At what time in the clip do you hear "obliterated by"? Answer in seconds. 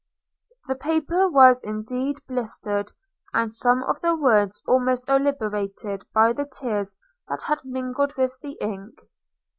5.07-6.33